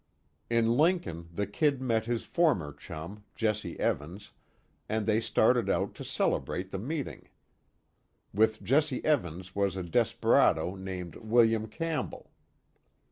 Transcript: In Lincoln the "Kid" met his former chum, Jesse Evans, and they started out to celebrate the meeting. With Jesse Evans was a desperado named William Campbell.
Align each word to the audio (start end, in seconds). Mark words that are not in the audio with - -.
In 0.49 0.75
Lincoln 0.77 1.29
the 1.31 1.45
"Kid" 1.45 1.79
met 1.79 2.07
his 2.07 2.25
former 2.25 2.73
chum, 2.73 3.23
Jesse 3.35 3.79
Evans, 3.79 4.31
and 4.89 5.05
they 5.05 5.19
started 5.19 5.69
out 5.69 5.93
to 5.93 6.03
celebrate 6.03 6.71
the 6.71 6.79
meeting. 6.79 7.29
With 8.33 8.63
Jesse 8.63 9.05
Evans 9.05 9.53
was 9.53 9.77
a 9.77 9.83
desperado 9.83 10.73
named 10.73 11.17
William 11.17 11.67
Campbell. 11.67 12.31